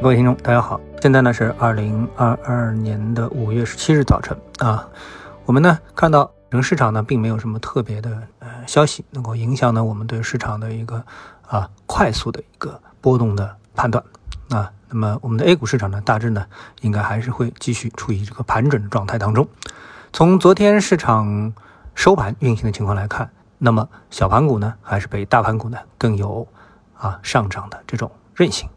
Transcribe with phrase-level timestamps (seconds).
[0.00, 4.88] 各位听众，大家好，现在呢是二零二二年的五月十七日早晨啊，
[5.44, 11.04] 我们呢看到整个市场呢并没有什么特别的呃消息能够影响呢我们对市场的一个
[11.48, 14.02] 啊快速的一个波动的判断
[14.50, 16.46] 啊，那么我们的 A 股市场呢大致呢
[16.82, 19.48] 应该还是会继续处于这个盘整的状态当中。
[20.12, 21.52] 从昨天市场
[21.96, 26.46] 收盘运行的情况来看，那么小盘股呢还是比大盘股呢更有
[26.94, 28.68] 啊上涨的这种韧性。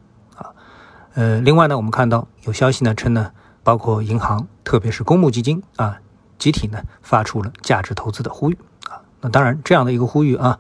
[1.14, 3.32] 呃，另外呢，我们看到有消息呢称呢，
[3.64, 6.00] 包括银行，特别是公募基金啊，
[6.40, 9.02] 集体呢发出了价值投资的呼吁啊。
[9.20, 10.58] 那当然，这样的一个呼吁啊，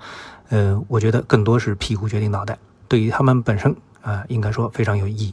[0.49, 2.57] 呃，我觉得更多是屁股决定脑袋，
[2.87, 5.31] 对于他们本身啊，应该说非常有意义，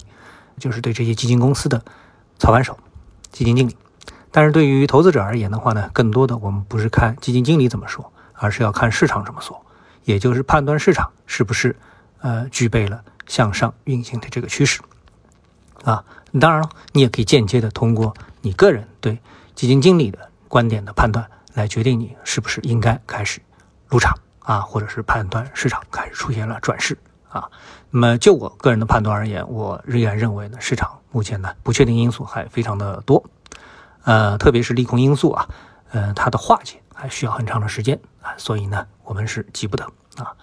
[0.59, 1.83] 就是对这些基金公司的
[2.39, 2.79] 操盘手、
[3.33, 3.77] 基金经理。
[4.31, 9.61] 但是对于投资者而言的话呢，更多的我们不是看基金经理怎么说，而是要看市场怎么说，
[10.05, 11.75] 也就是判断市场是不是
[12.21, 14.81] 呃具备了向上运行的这个趋势。
[15.85, 16.05] 啊，
[16.41, 19.21] 当然了，你也可以间接的通过你个人对
[19.55, 23.41] 基金经理的观点的判断来决定你是不是应该开始
[23.87, 26.99] 入场啊，或者是判断市场开始出现了转势
[27.29, 27.49] 啊。
[27.91, 33.25] 那么就我个人的判断而言，我仍然认为呢，市场目前呢不确定因素还非常的多，
[34.05, 35.49] 呃，特别是利空因素啊，
[35.93, 39.85] 呃，它的化解还需要很长的时间啊，所以呢，我们是急不得
[40.17, 40.35] 啊。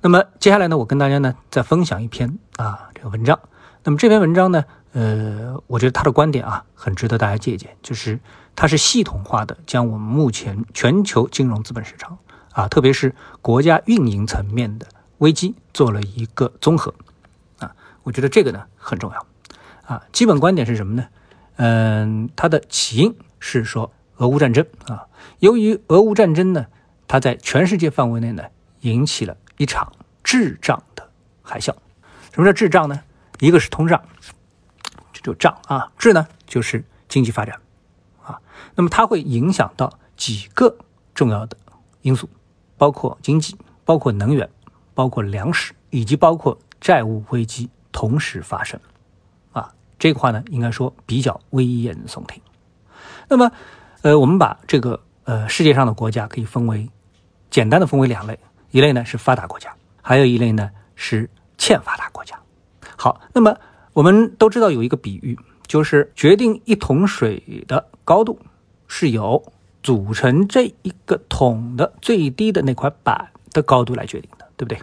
[0.00, 3.38] 那么接下来呢，我跟大家呢再分享一篇啊这个文章。
[3.84, 4.64] 那么这篇文章呢？
[4.92, 8.20] 呃，我觉得他的观点啊，很值得大家借鉴，就是
[8.54, 12.18] 他是系统化的将我们目前全球金融资本市场
[12.52, 14.86] 啊，特别是国家运营层面的
[15.18, 16.94] 危机做了一个综合
[17.58, 19.26] 啊，我觉得这个呢很重要
[19.86, 20.02] 啊。
[20.12, 21.06] 基本观点是什么呢？
[21.56, 25.06] 嗯，它的起因是说俄乌战争啊，
[25.38, 26.66] 由于俄乌战争呢，
[27.08, 28.44] 它在全世界范围内呢
[28.82, 29.90] 引起了一场
[30.22, 31.08] 滞胀的
[31.42, 31.74] 海啸。
[32.32, 33.00] 什么叫滞胀呢？
[33.42, 34.00] 一个是通胀。
[35.12, 37.60] 这就胀啊，滞呢就是经济发展，
[38.22, 38.40] 啊，
[38.76, 40.78] 那么它会影响到几个
[41.12, 41.56] 重要的
[42.02, 42.30] 因素，
[42.78, 44.48] 包括经济，包括能源，
[44.94, 48.78] 包括粮食，以及包括债务危机同时发生，
[49.52, 52.40] 啊，这个话呢应该说比较危言耸听。
[53.28, 53.50] 那么，
[54.02, 56.88] 呃，我们把这个呃世界上的国家可以分为
[57.50, 58.38] 简单的分为两类，
[58.70, 61.28] 一类呢是发达国家，还有一类呢是
[61.58, 62.38] 欠发达国家。
[63.02, 63.56] 好，那么。
[63.94, 68.38] 我们都知道有一个比喻，就是决定一桶水的高度，
[68.88, 69.42] 是由
[69.82, 74.80] 组成这一个桶的最低的那块板的高度来决定的，对不对？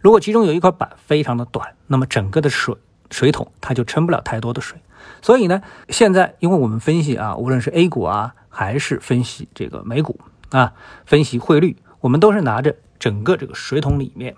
[0.00, 2.74] 如果其中有一块板非常的短，那么整个的水
[3.08, 4.80] 水桶它就撑不了太多的水。
[5.22, 10.18] 所以呢，现在因为我们分析啊，无论是 A 股啊，还是分析这个美股
[10.48, 10.72] 啊，
[11.06, 14.34] 分析汇率，我们都是拿着整个这个水桶里面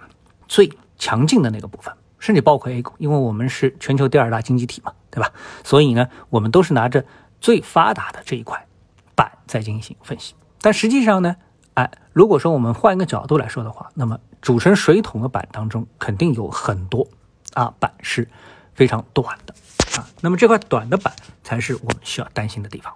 [0.48, 1.94] 最强劲的那个部分。
[2.22, 5.32] 甚至包括 A 股，因为我们是全球第二大经济体嘛，对吧？
[5.64, 7.04] 所以呢，我们都是拿着
[7.40, 8.64] 最发达的这一块
[9.16, 10.36] 板在进行分析。
[10.60, 11.34] 但实际上呢，
[11.74, 17.08] 哎，如果说我们换一个角度来说的话，那么组成水桶的板当中，肯定有很多
[17.54, 18.28] 啊板是
[18.72, 19.52] 非常短的
[19.98, 20.06] 啊。
[20.20, 21.12] 那么这块短的板
[21.42, 22.94] 才是我们需要担心的地方。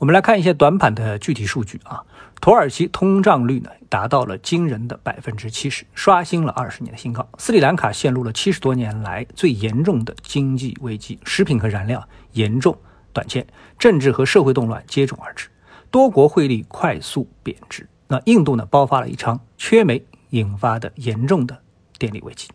[0.00, 2.02] 我们来看一些短板的具体数据啊。
[2.40, 7.28] 土耳其通胀率呢达到了惊人的百分之七十，刷新了二十年的新高。
[7.36, 12.02] 斯里兰卡陷入了七十多年来最严重的经济危机，食品和燃料
[12.32, 12.74] 严重
[13.12, 13.46] 短缺，
[13.78, 15.48] 政治和社会动乱接踵而至，
[15.90, 17.86] 多国汇率快速贬值。
[18.08, 21.60] 那印度呢爆发了一场缺煤引发的严重的
[21.98, 22.48] 电力危机，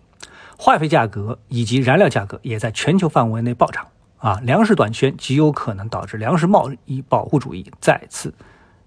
[0.58, 3.86] 化肥价格以及燃料价格也在全球范围内暴涨。
[4.26, 8.34] 啊，粮食短缺极有可能导致粮食贸易保护主义再次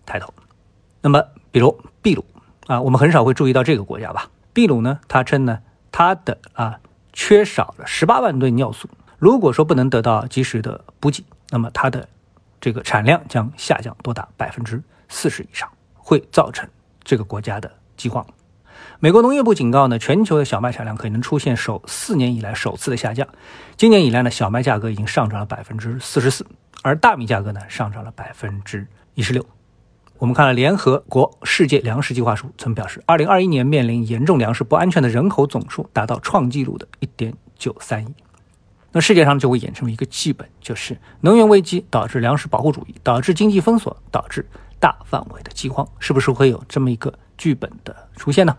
[0.05, 0.35] 抬头。
[1.01, 1.23] 那么，
[1.53, 2.25] 比如秘鲁
[2.67, 4.29] 啊，我们很少会注意到这个国家吧？
[4.53, 5.61] 秘鲁呢，它称呢，
[5.93, 6.81] 它的啊
[7.13, 12.09] 缺少了十八万吨尿素，如果说不能得到及时的补给，那么它的
[12.61, 16.69] 这个产量将下降多达百分之四十以上，会造成
[17.05, 18.27] 这个国家的饥荒。
[19.01, 23.27] 美国农业部警告呢，全球的小麦产量可能出现首四年以来首次的下降。
[23.77, 26.47] 今年以来呢，小麦价格已经上涨了百分之四十四，
[26.83, 29.45] 而大米价格呢上涨了百分之一十六。
[30.19, 38.13] 我们看了联合国世界粮食计划署曾表示，二零二一年面临严重粮食不安全的人口总数达到创纪录的一点九三亿。
[38.91, 44.45] 那世界上就会衍生出一个剧本，就是能源危机导致粮食保护主义，导致经济封锁，导致
[44.81, 48.57] 大范围的饥荒，是不是会有这么一个剧本的出现呢？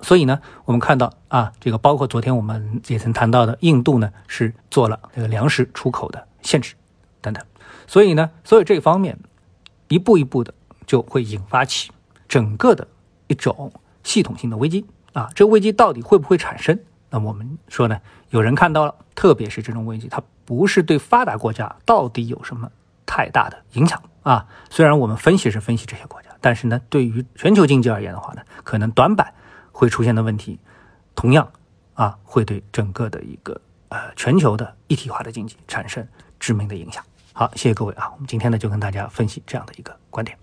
[0.00, 6.74] 所以呢，我们看到啊，这个包括昨天我们也曾谈到的，印度呢是做了这个粮食出口的限制
[7.20, 7.44] 等等。
[7.86, 9.18] 所以呢，所以这方面
[9.88, 10.52] 一步一步的。
[10.86, 11.90] 就会引发起
[12.28, 12.86] 整个的
[13.26, 15.30] 一种系统性的危机啊！
[15.34, 17.98] 这个危机到底会不会产生那我们说呢，
[18.28, 22.70] 有人看到了，特别是这种危机，它不是对发达国家到底有什么
[23.06, 24.46] 太大的影响啊？
[24.68, 29.32] 虽然我们分析是分析这些国家，但是呢，对于全球经济而言的话呢，可能短板
[29.74, 30.60] 会出现的问题，
[31.16, 31.52] 同样
[31.94, 36.06] 啊，会对整个的一个呃全球的一体化的经济产生
[36.38, 37.04] 致命的影响。
[37.32, 40.38] 好，谢谢各位啊，我们今天呢就跟大家分析这样的一个观点。